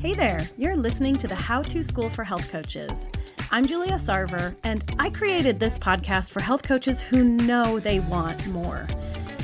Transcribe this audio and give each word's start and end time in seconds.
Hey 0.00 0.14
there, 0.14 0.40
you're 0.56 0.78
listening 0.78 1.18
to 1.18 1.28
the 1.28 1.34
How 1.34 1.60
to 1.60 1.84
School 1.84 2.08
for 2.08 2.24
Health 2.24 2.50
Coaches. 2.50 3.10
I'm 3.50 3.66
Julia 3.66 3.96
Sarver, 3.96 4.56
and 4.64 4.82
I 4.98 5.10
created 5.10 5.60
this 5.60 5.78
podcast 5.78 6.30
for 6.30 6.40
health 6.40 6.62
coaches 6.62 7.02
who 7.02 7.22
know 7.22 7.78
they 7.78 8.00
want 8.00 8.48
more. 8.48 8.86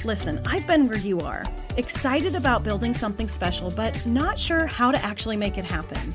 Listen, 0.03 0.41
I've 0.47 0.67
been 0.67 0.89
where 0.89 0.97
you 0.97 1.21
are, 1.21 1.45
excited 1.77 2.35
about 2.35 2.65
building 2.65 2.95
something 2.95 3.29
special, 3.29 3.71
but 3.71 4.07
not 4.07 4.39
sure 4.39 4.65
how 4.65 4.91
to 4.91 5.05
actually 5.05 5.37
make 5.37 5.59
it 5.59 5.65
happen. 5.67 6.15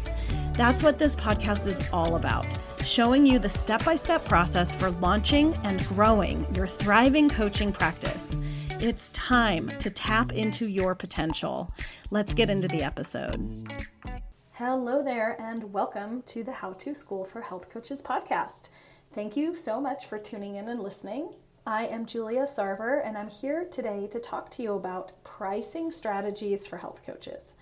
That's 0.54 0.82
what 0.82 0.98
this 0.98 1.16
podcast 1.16 1.68
is 1.68 1.80
all 1.94 2.16
about 2.16 2.48
showing 2.84 3.28
you 3.28 3.38
the 3.38 3.50
step 3.50 3.86
by 3.86 3.96
step 3.96 4.26
process 4.26 4.73
for 4.73 4.89
launching 4.89 5.54
and 5.64 5.86
growing 5.88 6.52
your 6.55 6.68
thriving 6.68 7.30
coaching 7.30 7.71
practice. 7.71 8.36
It's 8.80 9.12
time 9.12 9.71
to 9.78 9.92
tap 9.92 10.32
into 10.34 10.68
your 10.68 10.96
potential. 10.96 11.71
Let's 12.10 12.34
get 12.34 12.50
into 12.50 12.68
the 12.68 12.82
episode. 12.82 13.71
Hello 14.64 15.02
there, 15.02 15.36
and 15.41 15.73
welcome 15.73 16.21
to 16.28 16.43
the 16.43 16.51
How 16.51 16.74
to 16.74 16.93
School 16.93 17.25
for 17.25 17.42
Health 17.42 17.68
Coaches 17.68 18.04
podcast. 18.04 18.70
Thank 19.11 19.36
you 19.36 19.56
so 19.56 19.82
much 19.82 20.06
for 20.06 20.20
tuning 20.20 20.54
in 20.54 20.70
and 20.70 20.79
listening. 20.79 21.29
I 21.65 21.87
am 21.87 22.06
Julia 22.06 22.43
Sarver, 22.43 23.04
and 23.04 23.18
I'm 23.18 23.28
here 23.28 23.65
today 23.65 24.06
to 24.11 24.20
talk 24.20 24.51
to 24.51 24.61
you 24.61 24.74
about 24.74 25.14
pricing 25.24 25.92
strategies 25.92 26.68
for 26.68 26.78
health 26.78 27.01
coaches. 27.04 27.56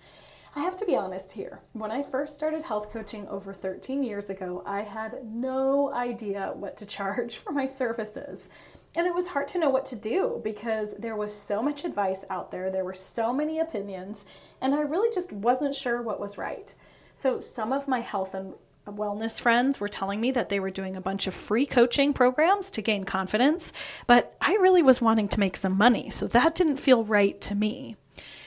I 0.54 0.60
have 0.60 0.76
to 0.76 0.84
be 0.84 0.94
honest 0.94 1.32
here. 1.32 1.60
When 1.72 1.90
I 1.90 2.02
first 2.02 2.36
started 2.36 2.64
health 2.64 2.92
coaching 2.92 3.26
over 3.28 3.54
13 3.54 4.02
years 4.02 4.28
ago, 4.28 4.62
I 4.66 4.82
had 4.82 5.24
no 5.24 5.90
idea 5.94 6.52
what 6.54 6.76
to 6.76 6.86
charge 6.98 7.36
for 7.36 7.50
my 7.50 7.64
services. 7.64 8.50
And 8.94 9.06
it 9.06 9.14
was 9.14 9.28
hard 9.28 9.48
to 9.48 9.58
know 9.58 9.70
what 9.70 9.86
to 9.86 9.96
do 9.96 10.40
because 10.44 10.94
there 10.98 11.16
was 11.16 11.34
so 11.34 11.62
much 11.62 11.86
advice 11.86 12.26
out 12.28 12.50
there, 12.50 12.70
there 12.70 12.84
were 12.84 12.92
so 12.92 13.32
many 13.32 13.58
opinions, 13.58 14.26
and 14.60 14.74
I 14.74 14.80
really 14.80 15.10
just 15.14 15.32
wasn't 15.32 15.74
sure 15.74 16.02
what 16.02 16.20
was 16.20 16.36
right. 16.36 16.74
So, 17.20 17.38
some 17.38 17.70
of 17.70 17.86
my 17.86 18.00
health 18.00 18.32
and 18.32 18.54
wellness 18.86 19.38
friends 19.38 19.78
were 19.78 19.88
telling 19.88 20.22
me 20.22 20.30
that 20.30 20.48
they 20.48 20.58
were 20.58 20.70
doing 20.70 20.96
a 20.96 21.02
bunch 21.02 21.26
of 21.26 21.34
free 21.34 21.66
coaching 21.66 22.14
programs 22.14 22.70
to 22.70 22.80
gain 22.80 23.04
confidence, 23.04 23.74
but 24.06 24.34
I 24.40 24.54
really 24.54 24.80
was 24.80 25.02
wanting 25.02 25.28
to 25.28 25.38
make 25.38 25.58
some 25.58 25.76
money, 25.76 26.08
so 26.08 26.26
that 26.28 26.54
didn't 26.54 26.78
feel 26.78 27.04
right 27.04 27.38
to 27.42 27.54
me. 27.54 27.96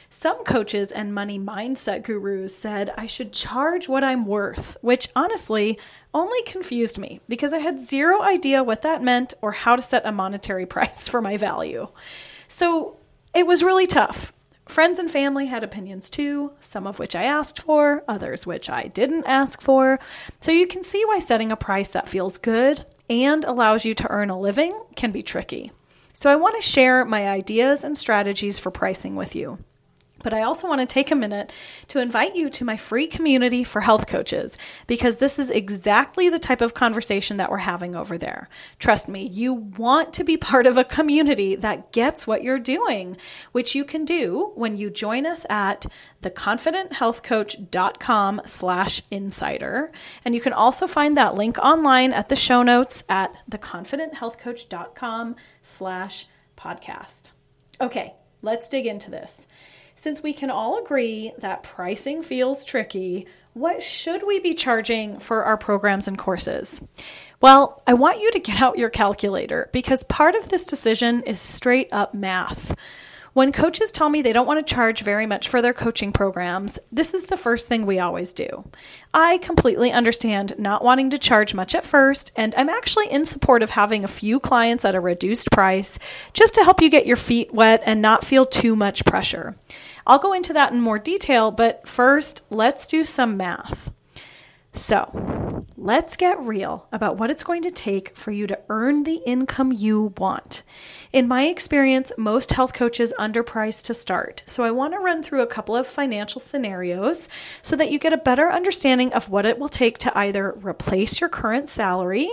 Some 0.09 0.43
coaches 0.43 0.91
and 0.91 1.13
money 1.13 1.37
mindset 1.37 2.01
gurus 2.01 2.57
said 2.57 2.91
I 2.97 3.05
should 3.05 3.31
charge 3.31 3.87
what 3.87 4.03
I'm 4.03 4.25
worth, 4.25 4.75
which 4.81 5.07
honestly 5.15 5.77
only 6.11 6.41
confused 6.41 6.97
me 6.97 7.21
because 7.29 7.53
I 7.53 7.59
had 7.59 7.79
zero 7.79 8.23
idea 8.23 8.63
what 8.63 8.81
that 8.81 9.03
meant 9.03 9.35
or 9.43 9.51
how 9.51 9.75
to 9.75 9.83
set 9.83 10.03
a 10.03 10.11
monetary 10.11 10.65
price 10.75 11.07
for 11.07 11.21
my 11.21 11.37
value. 11.37 11.89
So 12.47 12.97
it 13.35 13.45
was 13.45 13.61
really 13.61 13.85
tough. 13.85 14.33
Friends 14.73 14.97
and 14.97 15.11
family 15.11 15.45
had 15.45 15.63
opinions 15.63 16.09
too, 16.09 16.53
some 16.59 16.87
of 16.87 16.97
which 16.97 17.15
I 17.15 17.25
asked 17.25 17.61
for, 17.61 18.03
others 18.07 18.47
which 18.47 18.71
I 18.71 18.87
didn't 18.87 19.25
ask 19.25 19.61
for. 19.61 19.99
So 20.39 20.51
you 20.51 20.65
can 20.65 20.81
see 20.81 21.05
why 21.05 21.19
setting 21.19 21.51
a 21.51 21.55
price 21.55 21.89
that 21.89 22.09
feels 22.09 22.39
good 22.39 22.83
and 23.07 23.45
allows 23.45 23.85
you 23.85 23.93
to 23.93 24.09
earn 24.09 24.31
a 24.31 24.39
living 24.39 24.73
can 24.95 25.11
be 25.11 25.21
tricky. 25.21 25.71
So 26.11 26.31
I 26.31 26.37
want 26.37 26.55
to 26.55 26.67
share 26.67 27.05
my 27.05 27.29
ideas 27.29 27.83
and 27.83 27.95
strategies 27.95 28.57
for 28.57 28.71
pricing 28.71 29.15
with 29.15 29.35
you. 29.35 29.59
But 30.23 30.33
I 30.33 30.41
also 30.41 30.67
want 30.67 30.81
to 30.81 30.87
take 30.87 31.11
a 31.11 31.15
minute 31.15 31.53
to 31.89 31.99
invite 31.99 32.35
you 32.35 32.49
to 32.49 32.65
my 32.65 32.77
free 32.77 33.05
community 33.05 33.63
for 33.63 33.81
health 33.81 34.07
coaches 34.07 34.57
because 34.87 35.17
this 35.17 35.37
is 35.37 35.51
exactly 35.51 36.29
the 36.29 36.39
type 36.39 36.61
of 36.61 36.73
conversation 36.73 37.37
that 37.37 37.51
we're 37.51 37.57
having 37.57 37.95
over 37.95 38.17
there. 38.17 38.49
Trust 38.79 39.07
me, 39.07 39.27
you 39.27 39.53
want 39.53 40.13
to 40.13 40.23
be 40.23 40.37
part 40.37 40.65
of 40.65 40.77
a 40.77 40.83
community 40.83 41.55
that 41.55 41.91
gets 41.91 42.25
what 42.25 42.43
you're 42.43 42.57
doing, 42.57 43.15
which 43.51 43.75
you 43.75 43.83
can 43.83 44.03
do 44.05 44.51
when 44.55 44.75
you 44.77 44.89
join 44.89 45.27
us 45.27 45.45
at 45.49 45.85
theconfidenthealthcoach.com 46.21 48.41
slash 48.45 49.01
insider. 49.11 49.91
And 50.23 50.33
you 50.33 50.39
can 50.41 50.53
also 50.53 50.87
find 50.87 51.17
that 51.17 51.35
link 51.35 51.57
online 51.59 52.13
at 52.13 52.29
the 52.29 52.35
show 52.35 52.63
notes 52.63 53.03
at 53.09 53.35
theconfidenthealthcoach.com 53.49 55.35
slash 55.61 56.27
podcast. 56.57 57.31
Okay, 57.81 58.13
let's 58.41 58.69
dig 58.69 58.85
into 58.85 59.11
this. 59.11 59.45
Since 59.95 60.23
we 60.23 60.33
can 60.33 60.49
all 60.49 60.81
agree 60.83 61.33
that 61.37 61.63
pricing 61.63 62.23
feels 62.23 62.65
tricky, 62.65 63.27
what 63.53 63.83
should 63.83 64.25
we 64.25 64.39
be 64.39 64.55
charging 64.55 65.19
for 65.19 65.43
our 65.43 65.57
programs 65.57 66.07
and 66.07 66.17
courses? 66.17 66.81
Well, 67.39 67.83
I 67.85 67.93
want 67.93 68.19
you 68.19 68.31
to 68.31 68.39
get 68.39 68.61
out 68.61 68.79
your 68.79 68.89
calculator 68.89 69.69
because 69.71 70.03
part 70.03 70.33
of 70.35 70.49
this 70.49 70.65
decision 70.65 71.21
is 71.23 71.39
straight 71.39 71.89
up 71.91 72.13
math. 72.15 72.75
When 73.33 73.51
coaches 73.51 73.91
tell 73.91 74.09
me 74.09 74.21
they 74.21 74.31
don't 74.31 74.45
want 74.45 74.65
to 74.65 74.73
charge 74.75 75.01
very 75.01 75.25
much 75.25 75.49
for 75.49 75.59
their 75.59 75.73
coaching 75.73 76.11
programs, 76.11 76.77
this 76.91 77.15
is 77.15 77.25
the 77.25 77.37
first 77.37 77.67
thing 77.67 77.83
we 77.83 77.99
always 77.99 78.31
do. 78.31 78.69
I 79.11 79.39
completely 79.39 79.91
understand 79.91 80.53
not 80.59 80.83
wanting 80.83 81.09
to 81.09 81.17
charge 81.17 81.55
much 81.55 81.73
at 81.73 81.83
first, 81.83 82.31
and 82.35 82.53
I'm 82.55 82.69
actually 82.69 83.09
in 83.09 83.25
support 83.25 83.63
of 83.63 83.71
having 83.71 84.03
a 84.03 84.07
few 84.07 84.39
clients 84.39 84.85
at 84.85 84.93
a 84.93 84.99
reduced 84.99 85.49
price 85.49 85.97
just 86.33 86.53
to 86.53 86.63
help 86.63 86.79
you 86.79 86.91
get 86.91 87.07
your 87.07 87.17
feet 87.17 87.51
wet 87.51 87.81
and 87.87 88.03
not 88.03 88.23
feel 88.23 88.45
too 88.45 88.75
much 88.75 89.03
pressure. 89.03 89.55
I'll 90.05 90.19
go 90.19 90.33
into 90.33 90.53
that 90.53 90.71
in 90.71 90.79
more 90.79 90.99
detail, 90.99 91.49
but 91.49 91.87
first, 91.87 92.45
let's 92.51 92.85
do 92.85 93.03
some 93.03 93.35
math. 93.35 93.91
So, 94.75 95.63
let's 95.77 96.17
get 96.17 96.39
real 96.39 96.87
about 96.91 97.17
what 97.17 97.29
it's 97.29 97.43
going 97.43 97.61
to 97.61 97.69
take 97.69 98.17
for 98.17 98.31
you 98.31 98.47
to 98.47 98.59
earn 98.69 99.03
the 99.03 99.21
income 99.23 99.71
you 99.71 100.13
want. 100.17 100.63
In 101.11 101.27
my 101.27 101.43
experience, 101.43 102.11
most 102.17 102.53
health 102.53 102.73
coaches 102.73 103.13
underprice 103.19 103.83
to 103.83 103.93
start. 103.93 104.41
So, 104.47 104.63
I 104.63 104.71
want 104.71 104.93
to 104.93 104.99
run 104.99 105.21
through 105.21 105.43
a 105.43 105.47
couple 105.47 105.75
of 105.75 105.85
financial 105.85 106.41
scenarios 106.41 107.29
so 107.61 107.75
that 107.75 107.91
you 107.91 107.99
get 107.99 108.13
a 108.13 108.17
better 108.17 108.51
understanding 108.51 109.13
of 109.13 109.29
what 109.29 109.45
it 109.45 109.59
will 109.59 109.69
take 109.69 109.99
to 109.99 110.17
either 110.17 110.53
replace 110.53 111.21
your 111.21 111.29
current 111.29 111.69
salary, 111.69 112.27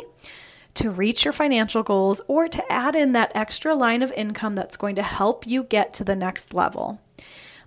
to 0.73 0.91
reach 0.91 1.27
your 1.27 1.35
financial 1.35 1.83
goals, 1.83 2.23
or 2.27 2.49
to 2.49 2.73
add 2.73 2.97
in 2.97 3.13
that 3.13 3.33
extra 3.35 3.75
line 3.75 4.03
of 4.03 4.13
income 4.13 4.55
that's 4.55 4.79
going 4.79 4.95
to 4.97 5.03
help 5.03 5.47
you 5.47 5.63
get 5.63 5.93
to 5.93 6.05
the 6.05 6.17
next 6.17 6.55
level. 6.55 7.03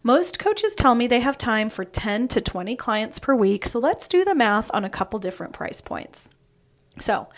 Most 0.06 0.38
coaches 0.38 0.76
tell 0.76 0.96
me 0.96 1.08
they 1.08 1.22
have 1.22 1.38
time 1.38 1.70
for 1.70 1.86
10 1.86 2.28
to 2.28 2.42
20 2.42 2.76
clients 2.76 3.20
per 3.20 3.34
week, 3.34 3.66
so 3.66 3.80
let's 3.80 4.10
do 4.10 4.26
the 4.26 4.36
math 4.36 4.70
on 4.74 4.84
a 4.84 4.90
couple 4.90 5.18
different 5.18 5.54
price 5.54 5.80
points. 5.80 6.30
So, 7.00 7.30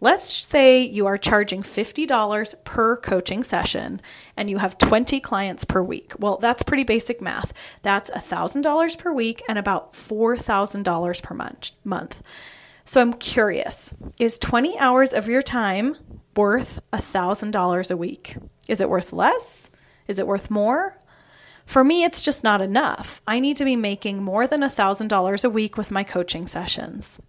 let's 0.00 0.24
say 0.24 0.80
you 0.80 1.06
are 1.06 1.18
charging 1.18 1.62
$50 1.62 2.64
per 2.64 2.96
coaching 2.96 3.44
session 3.44 4.00
and 4.38 4.48
you 4.48 4.56
have 4.56 4.78
20 4.78 5.20
clients 5.20 5.66
per 5.66 5.82
week. 5.82 6.14
Well, 6.18 6.38
that's 6.38 6.62
pretty 6.62 6.82
basic 6.82 7.20
math. 7.20 7.52
That's 7.82 8.08
$1,000 8.10 8.98
per 8.98 9.12
week 9.12 9.42
and 9.46 9.58
about 9.58 9.92
$4,000 9.92 11.22
per 11.22 11.68
month. 11.84 12.22
So, 12.86 13.02
I'm 13.02 13.12
curious 13.12 13.92
is 14.18 14.38
20 14.38 14.78
hours 14.78 15.12
of 15.12 15.28
your 15.28 15.42
time 15.42 15.96
worth 16.34 16.80
$1,000 16.94 17.90
a 17.90 17.96
week? 17.98 18.36
Is 18.66 18.80
it 18.80 18.88
worth 18.88 19.12
less? 19.12 19.70
Is 20.08 20.18
it 20.18 20.26
worth 20.26 20.50
more? 20.50 20.98
For 21.64 21.82
me, 21.82 22.04
it's 22.04 22.22
just 22.22 22.44
not 22.44 22.60
enough. 22.60 23.22
I 23.26 23.40
need 23.40 23.56
to 23.56 23.64
be 23.64 23.76
making 23.76 24.22
more 24.22 24.46
than 24.46 24.60
$1,000 24.60 25.44
a 25.44 25.50
week 25.50 25.76
with 25.76 25.90
my 25.90 26.04
coaching 26.04 26.46
sessions. 26.46 27.20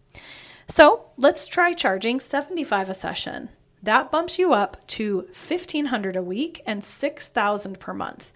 So 0.68 1.06
let's 1.18 1.48
try 1.48 1.74
charging 1.74 2.20
75 2.20 2.90
a 2.90 2.94
session. 2.94 3.50
That 3.84 4.10
bumps 4.10 4.40
you 4.40 4.54
up 4.54 4.86
to 4.88 5.18
1500 5.28 6.16
a 6.16 6.22
week 6.24 6.62
and 6.66 6.84
6000 6.84 7.80
per 7.80 7.94
month. 7.94 8.34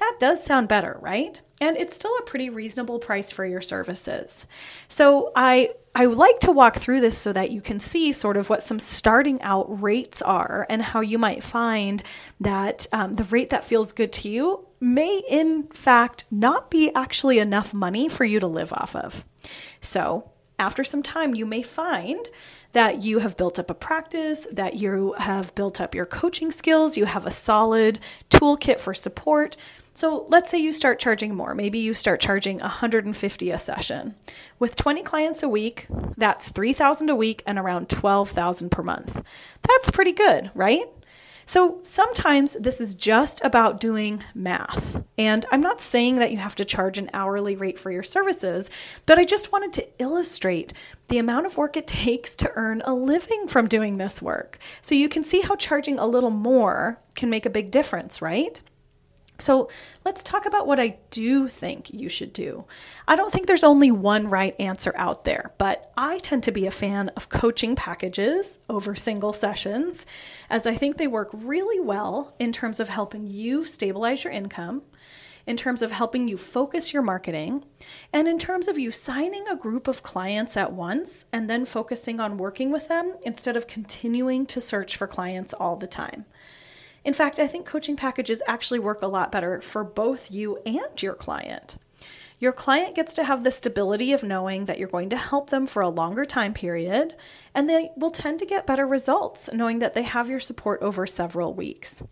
That 0.00 0.16
does 0.18 0.42
sound 0.42 0.68
better, 0.68 0.98
right? 1.00 1.40
And 1.60 1.76
it's 1.76 1.94
still 1.94 2.16
a 2.18 2.22
pretty 2.22 2.48
reasonable 2.48 2.98
price 2.98 3.30
for 3.30 3.44
your 3.44 3.60
services. 3.60 4.46
So 4.88 5.30
I 5.36 5.70
I 5.94 6.06
like 6.06 6.38
to 6.40 6.52
walk 6.52 6.76
through 6.76 7.00
this 7.00 7.18
so 7.18 7.32
that 7.32 7.50
you 7.50 7.60
can 7.60 7.80
see 7.80 8.12
sort 8.12 8.36
of 8.36 8.48
what 8.48 8.62
some 8.62 8.78
starting 8.78 9.42
out 9.42 9.82
rates 9.82 10.22
are 10.22 10.66
and 10.70 10.82
how 10.82 11.00
you 11.00 11.18
might 11.18 11.44
find 11.44 12.02
that 12.40 12.86
um, 12.92 13.14
the 13.14 13.24
rate 13.24 13.50
that 13.50 13.64
feels 13.64 13.92
good 13.92 14.12
to 14.14 14.28
you 14.28 14.66
may, 14.78 15.20
in 15.28 15.64
fact, 15.64 16.24
not 16.30 16.70
be 16.70 16.90
actually 16.94 17.38
enough 17.38 17.74
money 17.74 18.08
for 18.08 18.24
you 18.24 18.40
to 18.40 18.46
live 18.46 18.72
off 18.72 18.96
of. 18.96 19.24
So, 19.80 20.30
after 20.60 20.84
some 20.84 21.02
time, 21.02 21.34
you 21.34 21.46
may 21.46 21.62
find 21.62 22.28
that 22.72 23.02
you 23.02 23.18
have 23.18 23.36
built 23.36 23.58
up 23.58 23.70
a 23.70 23.74
practice, 23.74 24.46
that 24.52 24.74
you 24.74 25.14
have 25.18 25.54
built 25.54 25.80
up 25.80 25.94
your 25.94 26.04
coaching 26.06 26.50
skills, 26.50 26.96
you 26.96 27.06
have 27.06 27.26
a 27.26 27.30
solid 27.30 27.98
toolkit 28.28 28.78
for 28.78 28.94
support. 28.94 29.56
So 30.00 30.24
let's 30.30 30.48
say 30.48 30.56
you 30.56 30.72
start 30.72 30.98
charging 30.98 31.34
more. 31.34 31.54
Maybe 31.54 31.78
you 31.78 31.92
start 31.92 32.22
charging 32.22 32.58
150 32.60 33.50
a 33.50 33.58
session. 33.58 34.14
With 34.58 34.74
20 34.74 35.02
clients 35.02 35.42
a 35.42 35.48
week, 35.48 35.88
that's 36.16 36.48
3,000 36.48 37.10
a 37.10 37.14
week 37.14 37.42
and 37.46 37.58
around 37.58 37.90
12,000 37.90 38.70
per 38.70 38.82
month. 38.82 39.22
That's 39.60 39.90
pretty 39.90 40.12
good, 40.12 40.50
right? 40.54 40.86
So 41.44 41.80
sometimes 41.82 42.54
this 42.54 42.80
is 42.80 42.94
just 42.94 43.44
about 43.44 43.78
doing 43.78 44.24
math. 44.34 45.04
And 45.18 45.44
I'm 45.52 45.60
not 45.60 45.82
saying 45.82 46.14
that 46.14 46.32
you 46.32 46.38
have 46.38 46.54
to 46.54 46.64
charge 46.64 46.96
an 46.96 47.10
hourly 47.12 47.54
rate 47.54 47.78
for 47.78 47.90
your 47.90 48.02
services, 48.02 48.70
but 49.04 49.18
I 49.18 49.24
just 49.24 49.52
wanted 49.52 49.74
to 49.74 49.88
illustrate 49.98 50.72
the 51.08 51.18
amount 51.18 51.44
of 51.44 51.58
work 51.58 51.76
it 51.76 51.86
takes 52.06 52.36
to 52.36 52.50
earn 52.54 52.80
a 52.86 52.94
living 52.94 53.48
from 53.48 53.68
doing 53.68 53.98
this 53.98 54.22
work. 54.22 54.58
So 54.80 54.94
you 54.94 55.10
can 55.10 55.24
see 55.24 55.42
how 55.42 55.56
charging 55.56 55.98
a 55.98 56.06
little 56.06 56.30
more 56.30 56.98
can 57.16 57.28
make 57.28 57.44
a 57.44 57.50
big 57.50 57.70
difference, 57.70 58.22
right? 58.22 58.62
So 59.40 59.68
let's 60.04 60.22
talk 60.22 60.46
about 60.46 60.66
what 60.66 60.78
I 60.78 60.98
do 61.10 61.48
think 61.48 61.90
you 61.92 62.08
should 62.08 62.32
do. 62.32 62.64
I 63.08 63.16
don't 63.16 63.32
think 63.32 63.46
there's 63.46 63.64
only 63.64 63.90
one 63.90 64.28
right 64.28 64.54
answer 64.58 64.92
out 64.96 65.24
there, 65.24 65.52
but 65.58 65.92
I 65.96 66.18
tend 66.18 66.42
to 66.44 66.52
be 66.52 66.66
a 66.66 66.70
fan 66.70 67.08
of 67.16 67.28
coaching 67.28 67.76
packages 67.76 68.58
over 68.68 68.94
single 68.94 69.32
sessions, 69.32 70.06
as 70.48 70.66
I 70.66 70.74
think 70.74 70.96
they 70.96 71.06
work 71.06 71.30
really 71.32 71.80
well 71.80 72.34
in 72.38 72.52
terms 72.52 72.80
of 72.80 72.88
helping 72.88 73.26
you 73.26 73.64
stabilize 73.64 74.24
your 74.24 74.32
income, 74.32 74.82
in 75.46 75.56
terms 75.56 75.82
of 75.82 75.90
helping 75.90 76.28
you 76.28 76.36
focus 76.36 76.92
your 76.92 77.02
marketing, 77.02 77.64
and 78.12 78.28
in 78.28 78.38
terms 78.38 78.68
of 78.68 78.78
you 78.78 78.90
signing 78.90 79.46
a 79.48 79.56
group 79.56 79.88
of 79.88 80.02
clients 80.02 80.56
at 80.56 80.72
once 80.72 81.24
and 81.32 81.48
then 81.48 81.64
focusing 81.64 82.20
on 82.20 82.38
working 82.38 82.70
with 82.70 82.88
them 82.88 83.16
instead 83.24 83.56
of 83.56 83.66
continuing 83.66 84.44
to 84.46 84.60
search 84.60 84.96
for 84.96 85.06
clients 85.06 85.54
all 85.54 85.76
the 85.76 85.86
time. 85.86 86.26
In 87.04 87.14
fact, 87.14 87.38
I 87.38 87.46
think 87.46 87.66
coaching 87.66 87.96
packages 87.96 88.42
actually 88.46 88.78
work 88.78 89.02
a 89.02 89.06
lot 89.06 89.32
better 89.32 89.60
for 89.60 89.84
both 89.84 90.30
you 90.30 90.58
and 90.66 91.02
your 91.02 91.14
client. 91.14 91.78
Your 92.38 92.52
client 92.52 92.94
gets 92.94 93.12
to 93.14 93.24
have 93.24 93.44
the 93.44 93.50
stability 93.50 94.12
of 94.12 94.22
knowing 94.22 94.64
that 94.64 94.78
you're 94.78 94.88
going 94.88 95.10
to 95.10 95.16
help 95.16 95.50
them 95.50 95.66
for 95.66 95.82
a 95.82 95.90
longer 95.90 96.24
time 96.24 96.54
period, 96.54 97.14
and 97.54 97.68
they 97.68 97.90
will 97.96 98.10
tend 98.10 98.38
to 98.38 98.46
get 98.46 98.66
better 98.66 98.86
results 98.86 99.50
knowing 99.52 99.80
that 99.80 99.94
they 99.94 100.04
have 100.04 100.30
your 100.30 100.40
support 100.40 100.80
over 100.80 101.06
several 101.06 101.52
weeks. 101.52 102.02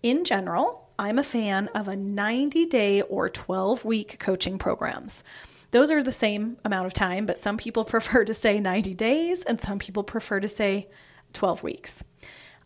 In 0.00 0.24
general, 0.24 0.88
I'm 0.96 1.18
a 1.18 1.24
fan 1.24 1.68
of 1.74 1.88
a 1.88 1.96
90 1.96 2.66
day 2.66 3.02
or 3.02 3.28
12 3.28 3.84
week 3.84 4.20
coaching 4.20 4.58
programs. 4.58 5.24
Those 5.72 5.90
are 5.90 6.02
the 6.02 6.12
same 6.12 6.56
amount 6.64 6.86
of 6.86 6.92
time, 6.92 7.26
but 7.26 7.38
some 7.38 7.56
people 7.56 7.84
prefer 7.96 8.24
to 8.24 8.34
say 8.34 8.60
90 8.60 8.94
days 8.94 9.42
and 9.42 9.60
some 9.60 9.80
people 9.80 10.04
prefer 10.04 10.38
to 10.38 10.48
say 10.48 10.88
12 11.32 11.64
weeks. 11.64 12.04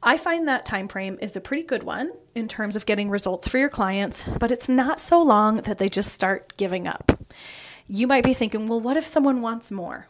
I 0.04 0.16
find 0.16 0.49
that 0.49 0.66
time 0.66 0.88
frame 0.88 1.16
is 1.20 1.37
a 1.37 1.40
pretty 1.40 1.62
good 1.62 1.84
one 1.84 2.10
in 2.34 2.49
terms 2.49 2.75
of 2.75 2.87
getting 2.87 3.08
results 3.08 3.46
for 3.46 3.58
your 3.58 3.69
clients, 3.69 4.25
but 4.40 4.50
it's 4.50 4.69
not 4.69 5.00
so 5.00 5.22
long 5.22 5.58
that 5.58 5.78
they 5.78 5.88
just 5.88 6.12
start 6.12 6.56
giving 6.56 6.88
up. 6.88 7.25
You 7.87 8.08
might 8.08 8.25
be 8.25 8.34
thinking, 8.34 8.66
well, 8.66 8.81
what 8.81 8.96
if 8.96 9.04
someone 9.04 9.43
wants 9.43 9.70
more? 9.70 10.08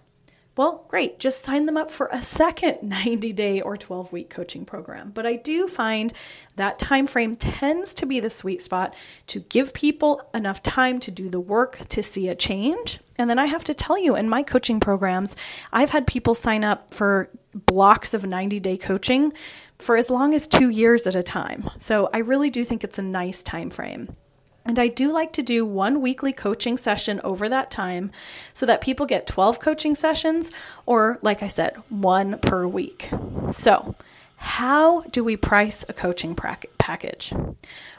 Well, 0.54 0.84
great, 0.88 1.18
just 1.18 1.40
sign 1.40 1.64
them 1.64 1.78
up 1.78 1.90
for 1.90 2.10
a 2.12 2.20
second 2.20 2.82
90 2.88 3.32
day 3.32 3.60
or 3.62 3.76
12 3.76 4.12
week 4.12 4.28
coaching 4.28 4.66
program. 4.66 5.10
But 5.10 5.26
I 5.26 5.36
do 5.36 5.66
find 5.66 6.12
that 6.56 6.78
time 6.78 7.06
frame 7.06 7.34
tends 7.34 7.94
to 7.94 8.06
be 8.06 8.20
the 8.20 8.28
sweet 8.28 8.60
spot 8.60 8.94
to 9.28 9.40
give 9.40 9.72
people 9.72 10.22
enough 10.34 10.62
time 10.62 10.98
to 11.00 11.10
do 11.10 11.30
the 11.30 11.40
work 11.40 11.88
to 11.88 12.02
see 12.02 12.28
a 12.28 12.34
change. 12.34 13.00
And 13.16 13.30
then 13.30 13.38
I 13.38 13.46
have 13.46 13.64
to 13.64 13.74
tell 13.74 13.98
you, 13.98 14.14
in 14.14 14.28
my 14.28 14.42
coaching 14.42 14.78
programs, 14.78 15.36
I've 15.72 15.90
had 15.90 16.06
people 16.06 16.34
sign 16.34 16.64
up 16.64 16.92
for 16.92 17.30
blocks 17.54 18.12
of 18.12 18.26
90 18.26 18.60
day 18.60 18.76
coaching 18.76 19.32
for 19.78 19.96
as 19.96 20.10
long 20.10 20.34
as 20.34 20.46
two 20.46 20.68
years 20.68 21.06
at 21.06 21.14
a 21.14 21.22
time. 21.22 21.70
So 21.80 22.10
I 22.12 22.18
really 22.18 22.50
do 22.50 22.64
think 22.64 22.84
it's 22.84 22.98
a 22.98 23.02
nice 23.02 23.42
time 23.42 23.70
frame. 23.70 24.14
And 24.64 24.78
I 24.78 24.88
do 24.88 25.12
like 25.12 25.32
to 25.34 25.42
do 25.42 25.66
one 25.66 26.00
weekly 26.00 26.32
coaching 26.32 26.76
session 26.76 27.20
over 27.24 27.48
that 27.48 27.70
time 27.70 28.10
so 28.54 28.64
that 28.66 28.80
people 28.80 29.06
get 29.06 29.26
12 29.26 29.58
coaching 29.58 29.94
sessions, 29.94 30.52
or 30.86 31.18
like 31.20 31.42
I 31.42 31.48
said, 31.48 31.76
one 31.88 32.38
per 32.38 32.66
week. 32.66 33.10
So, 33.50 33.94
how 34.36 35.02
do 35.02 35.22
we 35.22 35.36
price 35.36 35.84
a 35.88 35.92
coaching 35.92 36.34
package? 36.82 37.32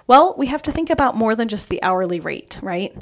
Well, 0.07 0.35
we 0.38 0.47
have 0.47 0.62
to 0.63 0.71
think 0.71 0.89
about 0.89 1.15
more 1.15 1.35
than 1.35 1.47
just 1.47 1.69
the 1.69 1.81
hourly 1.81 2.19
rate, 2.19 2.59
right? 2.62 2.94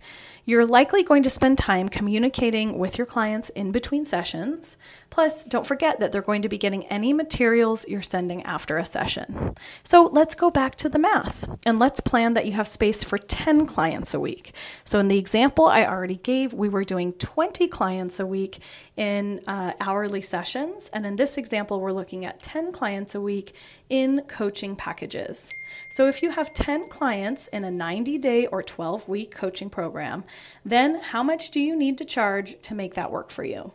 You're 0.45 0.65
likely 0.65 1.03
going 1.03 1.23
to 1.23 1.29
spend 1.29 1.57
time 1.57 1.89
communicating 1.89 2.77
with 2.77 2.97
your 2.97 3.05
clients 3.05 3.49
in 3.49 3.71
between 3.71 4.05
sessions. 4.05 4.77
Plus, 5.09 5.43
don't 5.43 5.65
forget 5.65 5.99
that 5.99 6.11
they're 6.11 6.21
going 6.21 6.41
to 6.41 6.49
be 6.49 6.57
getting 6.57 6.85
any 6.85 7.13
materials 7.13 7.87
you're 7.87 8.01
sending 8.01 8.43
after 8.43 8.77
a 8.77 8.85
session. 8.85 9.55
So 9.83 10.09
let's 10.11 10.35
go 10.35 10.49
back 10.49 10.75
to 10.77 10.89
the 10.89 10.99
math 10.99 11.47
and 11.65 11.79
let's 11.79 11.99
plan 11.99 12.33
that 12.33 12.45
you 12.45 12.53
have 12.53 12.67
space 12.67 13.03
for 13.03 13.17
10 13.17 13.65
clients 13.65 14.13
a 14.13 14.19
week. 14.19 14.53
So, 14.83 14.99
in 14.99 15.07
the 15.07 15.17
example 15.17 15.65
I 15.65 15.85
already 15.85 16.17
gave, 16.17 16.53
we 16.53 16.69
were 16.69 16.83
doing 16.83 17.13
20 17.13 17.67
clients 17.67 18.19
a 18.19 18.25
week 18.25 18.59
in 18.97 19.41
uh, 19.47 19.73
hourly 19.79 20.21
sessions. 20.21 20.89
And 20.93 21.05
in 21.05 21.17
this 21.17 21.37
example, 21.37 21.79
we're 21.79 21.91
looking 21.91 22.25
at 22.25 22.41
10 22.41 22.71
clients 22.71 23.13
a 23.15 23.21
week 23.21 23.53
in 23.89 24.21
coaching 24.27 24.75
packages. 24.75 25.53
So, 25.89 26.07
if 26.07 26.23
you 26.23 26.31
have 26.31 26.53
10 26.53 26.87
clients 26.87 27.47
in 27.47 27.63
a 27.63 27.71
90 27.71 28.17
day 28.17 28.47
or 28.47 28.63
12 28.63 29.07
week 29.07 29.33
coaching 29.33 29.69
program, 29.69 30.23
then 30.65 30.99
how 31.01 31.23
much 31.23 31.51
do 31.51 31.59
you 31.59 31.75
need 31.75 31.97
to 31.99 32.05
charge 32.05 32.61
to 32.61 32.75
make 32.75 32.95
that 32.95 33.11
work 33.11 33.29
for 33.29 33.43
you? 33.43 33.73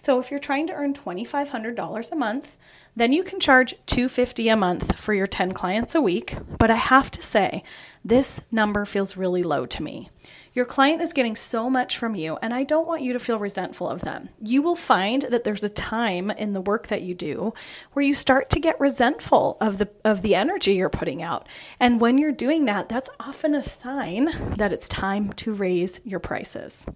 So 0.00 0.18
if 0.18 0.30
you're 0.30 0.40
trying 0.40 0.66
to 0.68 0.72
earn 0.72 0.94
$2500 0.94 2.10
a 2.10 2.16
month, 2.16 2.56
then 2.96 3.12
you 3.12 3.22
can 3.22 3.38
charge 3.38 3.74
250 3.84 4.48
a 4.48 4.56
month 4.56 4.98
for 4.98 5.12
your 5.12 5.26
10 5.26 5.52
clients 5.52 5.94
a 5.94 6.00
week, 6.00 6.36
but 6.58 6.70
I 6.70 6.76
have 6.76 7.10
to 7.10 7.22
say, 7.22 7.62
this 8.02 8.40
number 8.50 8.86
feels 8.86 9.16
really 9.16 9.42
low 9.42 9.66
to 9.66 9.82
me. 9.82 10.08
Your 10.52 10.64
client 10.64 11.00
is 11.00 11.12
getting 11.12 11.36
so 11.36 11.70
much 11.70 11.96
from 11.96 12.14
you, 12.14 12.38
and 12.42 12.52
I 12.52 12.64
don't 12.64 12.86
want 12.86 13.02
you 13.02 13.12
to 13.12 13.18
feel 13.18 13.38
resentful 13.38 13.88
of 13.88 14.00
them. 14.00 14.30
You 14.42 14.62
will 14.62 14.74
find 14.74 15.22
that 15.22 15.44
there's 15.44 15.62
a 15.62 15.68
time 15.68 16.30
in 16.30 16.54
the 16.54 16.60
work 16.60 16.88
that 16.88 17.02
you 17.02 17.14
do 17.14 17.54
where 17.92 18.04
you 18.04 18.14
start 18.14 18.50
to 18.50 18.60
get 18.60 18.80
resentful 18.80 19.58
of 19.60 19.78
the 19.78 19.88
of 20.04 20.22
the 20.22 20.34
energy 20.34 20.74
you're 20.74 20.88
putting 20.88 21.22
out. 21.22 21.46
And 21.78 22.00
when 22.00 22.18
you're 22.18 22.32
doing 22.32 22.64
that, 22.64 22.88
that's 22.88 23.10
often 23.20 23.54
a 23.54 23.62
sign 23.62 24.56
that 24.56 24.72
it's 24.72 24.88
time 24.88 25.32
to 25.34 25.52
raise 25.52 26.00
your 26.04 26.20
prices. 26.20 26.86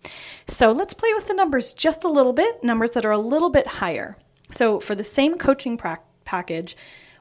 So 0.49 0.73
let's 0.73 0.95
play 0.95 1.13
with 1.15 1.29
the 1.29 1.35
numbers 1.35 1.73
just 1.73 2.03
a 2.03 2.11
little 2.11 2.33
bit, 2.33 2.65
numbers 2.65 2.94
that 2.95 3.05
are 3.05 3.13
a 3.13 3.19
little 3.19 3.51
bit 3.51 3.67
higher. 3.67 4.17
So 4.51 4.81
for 4.81 4.95
the 4.95 5.05
same 5.05 5.39
coaching 5.39 5.77
pra- 5.77 6.01
package, 6.25 6.77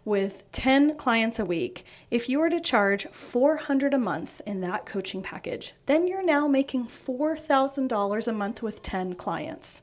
with 0.05 0.43
10 0.51 0.97
clients 0.97 1.39
a 1.39 1.45
week, 1.45 1.85
if 2.11 2.27
you 2.27 2.39
were 2.39 2.49
to 2.49 2.59
charge 2.59 3.05
400 3.07 3.93
a 3.93 3.97
month 3.97 4.41
in 4.45 4.61
that 4.61 4.85
coaching 4.85 5.21
package, 5.21 5.73
then 5.85 6.07
you're 6.07 6.25
now 6.25 6.47
making 6.47 6.87
$4,000 6.87 8.27
a 8.27 8.31
month 8.33 8.61
with 8.61 8.81
10 8.81 9.15
clients. 9.15 9.81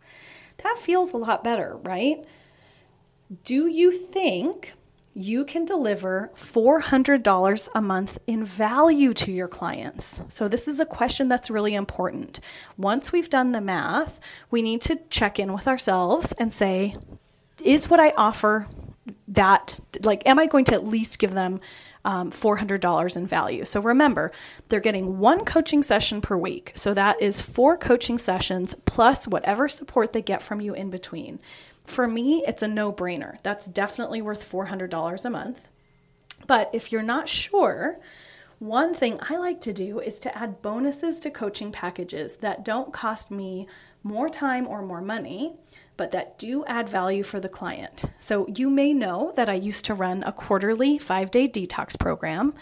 That 0.58 0.76
feels 0.76 1.12
a 1.12 1.16
lot 1.16 1.42
better, 1.42 1.78
right? 1.82 2.22
Do 3.44 3.66
you 3.66 3.92
think 3.92 4.74
you 5.22 5.44
can 5.44 5.64
deliver 5.64 6.30
$400 6.34 7.68
a 7.74 7.82
month 7.82 8.18
in 8.26 8.44
value 8.44 9.12
to 9.14 9.32
your 9.32 9.48
clients? 9.48 10.22
So, 10.28 10.48
this 10.48 10.66
is 10.66 10.80
a 10.80 10.86
question 10.86 11.28
that's 11.28 11.50
really 11.50 11.74
important. 11.74 12.40
Once 12.76 13.12
we've 13.12 13.30
done 13.30 13.52
the 13.52 13.60
math, 13.60 14.20
we 14.50 14.62
need 14.62 14.80
to 14.82 15.00
check 15.10 15.38
in 15.38 15.52
with 15.52 15.68
ourselves 15.68 16.32
and 16.32 16.52
say, 16.52 16.96
is 17.62 17.90
what 17.90 18.00
I 18.00 18.10
offer 18.16 18.66
that 19.28 19.78
like 20.02 20.26
am 20.26 20.38
i 20.38 20.46
going 20.46 20.64
to 20.64 20.74
at 20.74 20.86
least 20.86 21.18
give 21.18 21.32
them 21.32 21.60
um, 22.04 22.30
$400 22.30 23.16
in 23.16 23.26
value 23.26 23.64
so 23.64 23.80
remember 23.80 24.32
they're 24.68 24.80
getting 24.80 25.18
one 25.18 25.44
coaching 25.44 25.82
session 25.82 26.20
per 26.20 26.36
week 26.36 26.72
so 26.74 26.94
that 26.94 27.20
is 27.20 27.40
four 27.42 27.76
coaching 27.76 28.18
sessions 28.18 28.74
plus 28.86 29.28
whatever 29.28 29.68
support 29.68 30.12
they 30.12 30.22
get 30.22 30.40
from 30.40 30.60
you 30.60 30.74
in 30.74 30.90
between 30.90 31.40
for 31.84 32.06
me 32.06 32.44
it's 32.46 32.62
a 32.62 32.68
no-brainer. 32.68 33.38
That's 33.42 33.66
definitely 33.66 34.22
worth 34.22 34.50
$400 34.50 35.24
a 35.24 35.30
month. 35.30 35.68
But 36.46 36.70
if 36.72 36.90
you're 36.92 37.02
not 37.02 37.28
sure 37.28 37.98
one 38.60 38.92
thing 38.94 39.18
I 39.22 39.38
like 39.38 39.62
to 39.62 39.72
do 39.72 40.00
is 40.00 40.20
to 40.20 40.36
add 40.36 40.60
bonuses 40.60 41.20
to 41.20 41.30
coaching 41.30 41.72
packages 41.72 42.36
that 42.38 42.62
don't 42.62 42.92
cost 42.92 43.30
me 43.30 43.66
more 44.02 44.28
time 44.28 44.66
or 44.66 44.82
more 44.82 45.00
money, 45.00 45.54
but 46.00 46.12
that 46.12 46.38
do 46.38 46.64
add 46.64 46.88
value 46.88 47.22
for 47.22 47.40
the 47.40 47.48
client. 47.50 48.04
So, 48.20 48.46
you 48.48 48.70
may 48.70 48.94
know 48.94 49.34
that 49.36 49.50
I 49.50 49.54
used 49.54 49.84
to 49.84 49.92
run 49.92 50.22
a 50.22 50.32
quarterly 50.32 50.96
five 50.96 51.30
day 51.30 51.46
detox 51.46 51.98
program. 51.98 52.54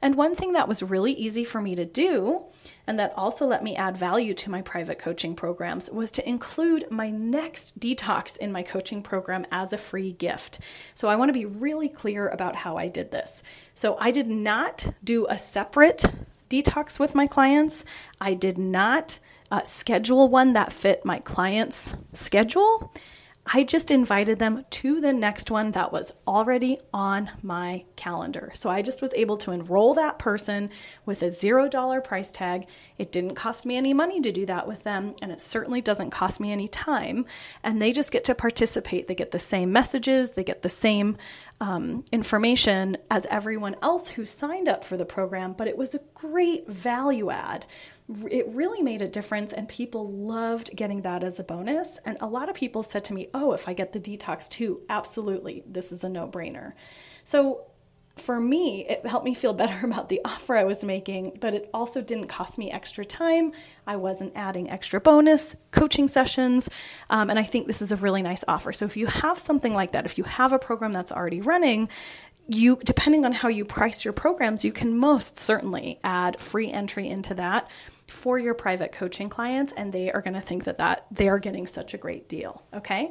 And 0.00 0.14
one 0.14 0.34
thing 0.34 0.54
that 0.54 0.66
was 0.66 0.82
really 0.82 1.12
easy 1.12 1.44
for 1.44 1.60
me 1.60 1.74
to 1.74 1.84
do, 1.84 2.44
and 2.86 2.98
that 2.98 3.12
also 3.14 3.46
let 3.46 3.62
me 3.62 3.76
add 3.76 3.98
value 3.98 4.32
to 4.32 4.50
my 4.50 4.62
private 4.62 4.98
coaching 4.98 5.36
programs, 5.36 5.90
was 5.90 6.10
to 6.12 6.26
include 6.26 6.90
my 6.90 7.10
next 7.10 7.78
detox 7.78 8.38
in 8.38 8.50
my 8.50 8.62
coaching 8.62 9.02
program 9.02 9.44
as 9.52 9.74
a 9.74 9.78
free 9.78 10.12
gift. 10.12 10.58
So, 10.94 11.08
I 11.08 11.16
want 11.16 11.28
to 11.28 11.38
be 11.38 11.44
really 11.44 11.90
clear 11.90 12.28
about 12.28 12.56
how 12.56 12.78
I 12.78 12.88
did 12.88 13.10
this. 13.10 13.42
So, 13.74 13.98
I 14.00 14.10
did 14.10 14.26
not 14.26 14.94
do 15.04 15.26
a 15.28 15.36
separate 15.36 16.06
detox 16.48 16.98
with 16.98 17.14
my 17.14 17.26
clients, 17.26 17.84
I 18.22 18.32
did 18.32 18.56
not 18.56 19.18
uh, 19.50 19.62
schedule 19.62 20.28
one 20.28 20.52
that 20.54 20.72
fit 20.72 21.04
my 21.04 21.18
client's 21.20 21.94
schedule. 22.12 22.92
I 23.52 23.62
just 23.62 23.92
invited 23.92 24.40
them 24.40 24.64
to 24.70 25.00
the 25.00 25.12
next 25.12 25.52
one 25.52 25.70
that 25.70 25.92
was 25.92 26.12
already 26.26 26.80
on 26.92 27.30
my 27.42 27.84
calendar. 27.94 28.50
So 28.54 28.70
I 28.70 28.82
just 28.82 29.00
was 29.00 29.14
able 29.14 29.36
to 29.38 29.52
enroll 29.52 29.94
that 29.94 30.18
person 30.18 30.68
with 31.04 31.22
a 31.22 31.28
$0 31.28 32.02
price 32.02 32.32
tag. 32.32 32.68
It 32.98 33.12
didn't 33.12 33.36
cost 33.36 33.64
me 33.64 33.76
any 33.76 33.94
money 33.94 34.20
to 34.20 34.32
do 34.32 34.46
that 34.46 34.66
with 34.66 34.82
them, 34.82 35.14
and 35.22 35.30
it 35.30 35.40
certainly 35.40 35.80
doesn't 35.80 36.10
cost 36.10 36.40
me 36.40 36.50
any 36.50 36.66
time. 36.66 37.24
And 37.62 37.80
they 37.80 37.92
just 37.92 38.10
get 38.10 38.24
to 38.24 38.34
participate. 38.34 39.06
They 39.06 39.14
get 39.14 39.30
the 39.30 39.38
same 39.38 39.70
messages, 39.70 40.32
they 40.32 40.44
get 40.44 40.62
the 40.62 40.68
same 40.68 41.16
um, 41.60 42.04
information 42.12 42.96
as 43.10 43.26
everyone 43.26 43.76
else 43.82 44.08
who 44.08 44.26
signed 44.26 44.68
up 44.68 44.84
for 44.84 44.96
the 44.96 45.04
program, 45.04 45.54
but 45.54 45.68
it 45.68 45.76
was 45.76 45.94
a 45.94 46.00
great 46.14 46.68
value 46.68 47.30
add. 47.30 47.66
It 48.30 48.46
really 48.48 48.82
made 48.82 49.02
a 49.02 49.08
difference 49.08 49.52
and 49.52 49.68
people 49.68 50.06
loved 50.06 50.76
getting 50.76 51.02
that 51.02 51.24
as 51.24 51.40
a 51.40 51.44
bonus. 51.44 51.98
And 52.04 52.18
a 52.20 52.26
lot 52.26 52.48
of 52.48 52.54
people 52.54 52.82
said 52.82 53.04
to 53.04 53.14
me 53.14 53.28
oh 53.34 53.52
if 53.52 53.68
i 53.68 53.72
get 53.72 53.92
the 53.92 54.00
detox 54.00 54.48
too 54.48 54.82
absolutely 54.88 55.64
this 55.66 55.92
is 55.92 56.04
a 56.04 56.08
no-brainer. 56.08 56.72
So 57.24 57.66
for 58.16 58.40
me, 58.40 58.86
it 58.88 59.06
helped 59.06 59.24
me 59.24 59.34
feel 59.34 59.52
better 59.52 59.78
about 59.86 60.08
the 60.08 60.20
offer 60.24 60.56
I 60.56 60.64
was 60.64 60.82
making, 60.82 61.38
but 61.40 61.54
it 61.54 61.68
also 61.72 62.00
didn't 62.00 62.28
cost 62.28 62.58
me 62.58 62.70
extra 62.70 63.04
time. 63.04 63.52
I 63.86 63.96
wasn't 63.96 64.32
adding 64.34 64.70
extra 64.70 65.00
bonus 65.00 65.54
coaching 65.70 66.08
sessions. 66.08 66.68
Um, 67.10 67.30
and 67.30 67.38
I 67.38 67.42
think 67.42 67.66
this 67.66 67.82
is 67.82 67.92
a 67.92 67.96
really 67.96 68.22
nice 68.22 68.44
offer. 68.48 68.72
So 68.72 68.84
if 68.84 68.96
you 68.96 69.06
have 69.06 69.38
something 69.38 69.74
like 69.74 69.92
that, 69.92 70.06
if 70.06 70.18
you 70.18 70.24
have 70.24 70.52
a 70.52 70.58
program 70.58 70.92
that's 70.92 71.12
already 71.12 71.40
running, 71.40 71.88
you 72.48 72.78
depending 72.84 73.24
on 73.24 73.32
how 73.32 73.48
you 73.48 73.64
price 73.64 74.04
your 74.04 74.12
programs, 74.12 74.64
you 74.64 74.72
can 74.72 74.96
most 74.96 75.36
certainly 75.36 75.98
add 76.04 76.40
free 76.40 76.70
entry 76.70 77.08
into 77.08 77.34
that 77.34 77.68
for 78.06 78.38
your 78.38 78.54
private 78.54 78.92
coaching 78.92 79.28
clients 79.28 79.72
and 79.72 79.92
they 79.92 80.12
are 80.12 80.22
going 80.22 80.34
to 80.34 80.40
think 80.40 80.62
that 80.64 80.78
that 80.78 81.06
they 81.10 81.28
are 81.28 81.40
getting 81.40 81.66
such 81.66 81.92
a 81.92 81.98
great 81.98 82.28
deal, 82.28 82.62
okay? 82.72 83.10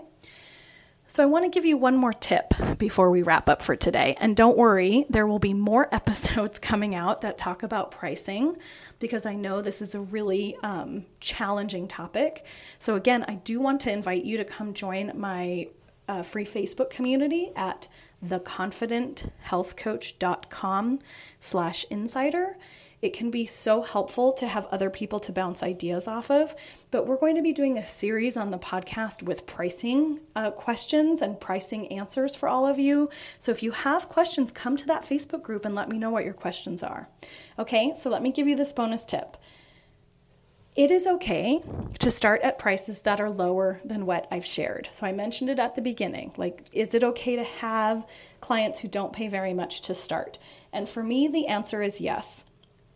So, 1.08 1.22
I 1.22 1.28
want 1.28 1.46
to 1.46 1.52
give 1.52 1.66
you 1.66 1.78
one 1.78 1.96
more 1.96 2.12
tip 2.12 2.56
before 2.80 3.12
we 3.12 3.22
wrap 3.22 3.48
up 3.48 3.62
for 3.62 3.76
today. 3.76 4.18
And 4.20 4.36
don't 4.36 4.58
worry, 4.58 5.06
there 5.10 5.28
will 5.28 5.40
be 5.40 5.54
more 5.54 5.88
episodes 5.94 6.58
coming 6.58 6.96
out 6.96 7.22
that 7.22 7.38
talk 7.38 7.62
about 7.62 7.92
pricing 7.92 8.58
because 9.00 9.28
I 9.28 9.36
know 9.36 9.62
this 9.62 9.82
is 9.82 9.94
a 9.94 10.02
really 10.02 10.58
um, 10.64 11.06
challenging 11.20 11.88
topic. 11.88 12.46
So, 12.80 12.96
again, 12.96 13.24
I 13.28 13.36
do 13.36 13.60
want 13.60 13.82
to 13.82 13.92
invite 13.92 14.26
you 14.26 14.38
to 14.38 14.46
come 14.46 14.74
join 14.74 15.12
my 15.16 15.68
uh, 16.08 16.24
free 16.24 16.46
Facebook 16.46 16.90
community 16.90 17.52
at 17.56 17.88
theconfidenthealthcoach.com 18.26 21.00
slash 21.40 21.86
insider. 21.90 22.58
It 23.06 23.14
can 23.14 23.30
be 23.30 23.46
so 23.46 23.84
helpful 23.84 24.34
to 24.34 24.48
have 24.48 24.66
other 24.72 24.90
people 24.90 25.20
to 25.20 25.32
bounce 25.32 25.62
ideas 25.62 26.08
off 26.08 26.32
of. 26.32 26.56
But 26.90 27.06
we're 27.06 27.20
going 27.20 27.36
to 27.36 27.44
be 27.44 27.54
doing 27.54 27.78
a 27.78 27.86
series 27.86 28.36
on 28.36 28.50
the 28.50 28.58
podcast 28.58 29.22
with 29.22 29.46
pricing 29.46 30.22
uh, 30.36 30.50
questions 30.50 31.22
and 31.22 31.40
pricing 31.40 31.86
answers 31.92 32.36
for 32.36 32.50
all 32.50 32.66
of 32.66 32.80
you. 32.80 33.12
So 33.38 33.52
if 33.52 33.62
you 33.62 33.70
have 33.70 34.10
questions, 34.10 34.52
come 34.52 34.76
to 34.78 34.88
that 34.88 35.04
Facebook 35.04 35.44
group 35.44 35.66
and 35.66 35.76
let 35.76 35.88
me 35.88 36.00
know 36.00 36.10
what 36.10 36.26
your 36.26 36.34
questions 36.34 36.82
are. 36.82 37.08
Okay, 37.60 37.94
so 37.96 38.10
let 38.10 38.24
me 38.24 38.32
give 38.32 38.48
you 38.48 38.56
this 38.56 38.74
bonus 38.74 39.06
tip. 39.06 39.38
It 40.76 40.90
is 40.90 41.06
okay 41.06 41.62
to 42.00 42.10
start 42.10 42.42
at 42.42 42.58
prices 42.58 43.02
that 43.02 43.22
are 43.22 43.30
lower 43.30 43.82
than 43.86 44.08
what 44.08 44.28
I've 44.32 44.48
shared. 44.48 44.88
So 44.90 45.06
I 45.06 45.12
mentioned 45.12 45.52
it 45.52 45.60
at 45.60 45.76
the 45.76 45.82
beginning. 45.84 46.34
Like, 46.38 46.64
is 46.74 46.96
it 46.96 47.04
okay 47.04 47.36
to 47.36 47.44
have 47.44 48.04
clients 48.42 48.80
who 48.80 48.88
don't 48.88 49.14
pay 49.14 49.28
very 49.28 49.54
much 49.54 49.82
to 49.82 49.94
start? 49.94 50.40
And 50.74 50.90
for 50.90 51.04
me, 51.04 51.28
the 51.28 51.46
answer 51.46 51.84
is 51.84 52.02
yes 52.02 52.46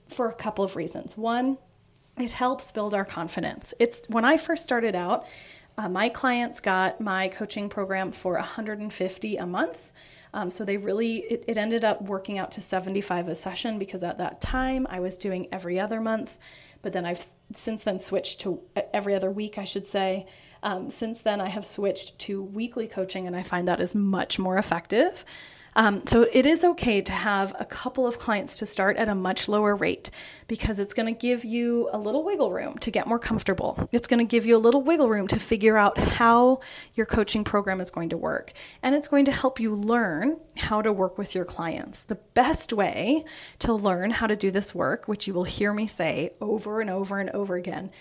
for 0.09 0.29
a 0.29 0.33
couple 0.33 0.63
of 0.63 0.75
reasons. 0.75 1.17
One, 1.17 1.57
it 2.17 2.31
helps 2.31 2.71
build 2.71 2.93
our 2.93 3.05
confidence. 3.05 3.73
It's 3.79 4.07
when 4.09 4.25
I 4.25 4.37
first 4.37 4.63
started 4.63 4.95
out, 4.95 5.25
uh, 5.77 5.87
my 5.87 6.09
clients 6.09 6.59
got 6.59 6.99
my 6.99 7.29
coaching 7.29 7.69
program 7.69 8.11
for 8.11 8.33
150 8.33 9.37
a 9.37 9.45
month. 9.45 9.91
Um, 10.33 10.49
so 10.49 10.65
they 10.65 10.77
really, 10.77 11.17
it, 11.17 11.45
it 11.47 11.57
ended 11.57 11.85
up 11.85 12.01
working 12.03 12.37
out 12.37 12.51
to 12.51 12.61
75 12.61 13.29
a 13.29 13.35
session 13.35 13.79
because 13.79 14.03
at 14.03 14.17
that 14.17 14.41
time 14.41 14.85
I 14.89 14.99
was 14.99 15.17
doing 15.17 15.47
every 15.51 15.79
other 15.79 16.01
month. 16.01 16.37
But 16.81 16.93
then 16.93 17.05
I've 17.05 17.23
since 17.53 17.83
then 17.83 17.99
switched 17.99 18.39
to 18.41 18.61
every 18.93 19.15
other 19.15 19.31
week, 19.31 19.57
I 19.57 19.63
should 19.63 19.85
say. 19.85 20.27
Um, 20.61 20.89
since 20.89 21.21
then, 21.21 21.39
I 21.41 21.49
have 21.49 21.65
switched 21.65 22.19
to 22.19 22.43
weekly 22.43 22.87
coaching, 22.87 23.27
and 23.27 23.35
I 23.35 23.41
find 23.41 23.67
that 23.67 23.79
is 23.79 23.95
much 23.95 24.39
more 24.39 24.57
effective. 24.57 25.25
Um, 25.75 26.05
so 26.05 26.27
it 26.31 26.45
is 26.45 26.63
okay 26.63 27.01
to 27.01 27.11
have 27.11 27.55
a 27.59 27.65
couple 27.65 28.07
of 28.07 28.19
clients 28.19 28.57
to 28.57 28.65
start 28.65 28.97
at 28.97 29.07
a 29.07 29.15
much 29.15 29.47
lower 29.47 29.75
rate 29.75 30.09
because 30.47 30.79
it's 30.79 30.93
going 30.93 31.13
to 31.13 31.17
give 31.17 31.45
you 31.45 31.89
a 31.91 31.97
little 31.97 32.23
wiggle 32.23 32.51
room 32.51 32.77
to 32.79 32.91
get 32.91 33.07
more 33.07 33.19
comfortable. 33.19 33.87
It's 33.91 34.07
going 34.07 34.19
to 34.19 34.29
give 34.29 34.45
you 34.45 34.57
a 34.57 34.59
little 34.59 34.81
wiggle 34.81 35.09
room 35.09 35.27
to 35.27 35.39
figure 35.39 35.77
out 35.77 35.97
how 35.97 36.61
your 36.95 37.05
coaching 37.05 37.43
program 37.43 37.81
is 37.81 37.91
going 37.91 38.09
to 38.09 38.17
work. 38.17 38.53
And 38.81 38.95
it's 38.95 39.07
going 39.07 39.25
to 39.25 39.31
help 39.31 39.59
you 39.59 39.73
learn 39.75 40.37
how 40.57 40.81
to 40.81 40.91
work 40.91 41.17
with 41.17 41.35
your 41.35 41.45
clients. 41.45 42.03
The 42.03 42.15
best 42.15 42.73
way 42.73 43.23
to 43.59 43.73
learn 43.73 44.11
how 44.11 44.27
to 44.27 44.35
do 44.35 44.51
this 44.51 44.73
work, 44.73 45.07
which 45.07 45.27
you 45.27 45.33
will 45.33 45.43
hear 45.43 45.73
me 45.73 45.87
say 45.87 46.31
over 46.41 46.81
and 46.81 46.89
over 46.89 47.19
and 47.19 47.29
over 47.31 47.55
again, 47.55 47.91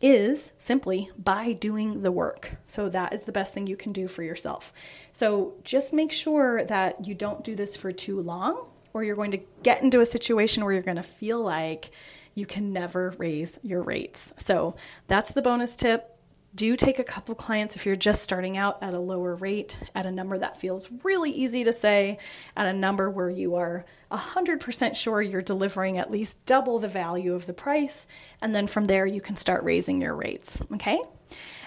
is 0.00 0.52
simply 0.58 1.10
by 1.18 1.52
doing 1.52 2.02
the 2.02 2.12
work. 2.12 2.56
So 2.66 2.88
that 2.88 3.12
is 3.12 3.24
the 3.24 3.32
best 3.32 3.54
thing 3.54 3.66
you 3.66 3.76
can 3.76 3.92
do 3.92 4.08
for 4.08 4.22
yourself. 4.22 4.72
So 5.12 5.54
just 5.64 5.92
make 5.92 6.12
sure 6.12 6.64
that 6.64 7.06
you 7.06 7.14
don't 7.14 7.44
do 7.44 7.54
this 7.54 7.76
for 7.76 7.92
too 7.92 8.20
long 8.20 8.68
or 8.92 9.04
you're 9.04 9.16
going 9.16 9.32
to 9.32 9.40
get 9.62 9.82
into 9.82 10.00
a 10.00 10.06
situation 10.06 10.64
where 10.64 10.72
you're 10.72 10.82
going 10.82 10.96
to 10.96 11.02
feel 11.02 11.42
like 11.42 11.90
you 12.34 12.46
can 12.46 12.72
never 12.72 13.14
raise 13.18 13.58
your 13.62 13.82
rates. 13.82 14.32
So 14.38 14.76
that's 15.06 15.32
the 15.32 15.42
bonus 15.42 15.76
tip 15.76 16.15
do 16.56 16.74
take 16.74 16.98
a 16.98 17.04
couple 17.04 17.34
clients 17.34 17.76
if 17.76 17.86
you're 17.86 17.94
just 17.94 18.22
starting 18.22 18.56
out 18.56 18.82
at 18.82 18.94
a 18.94 18.98
lower 18.98 19.34
rate, 19.34 19.78
at 19.94 20.06
a 20.06 20.10
number 20.10 20.38
that 20.38 20.58
feels 20.58 20.90
really 21.04 21.30
easy 21.30 21.62
to 21.64 21.72
say, 21.72 22.18
at 22.56 22.66
a 22.66 22.72
number 22.72 23.10
where 23.10 23.30
you 23.30 23.54
are 23.54 23.84
100% 24.10 24.96
sure 24.96 25.20
you're 25.22 25.42
delivering 25.42 25.98
at 25.98 26.10
least 26.10 26.44
double 26.46 26.78
the 26.78 26.88
value 26.88 27.34
of 27.34 27.46
the 27.46 27.52
price. 27.52 28.06
And 28.40 28.54
then 28.54 28.66
from 28.66 28.84
there, 28.84 29.06
you 29.06 29.20
can 29.20 29.36
start 29.36 29.62
raising 29.64 30.00
your 30.00 30.14
rates. 30.14 30.60
Okay? 30.72 31.00